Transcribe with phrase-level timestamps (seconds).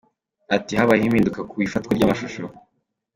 [0.55, 2.43] Ati “Habayeho impinduka ku ifatwa ry’amashusho.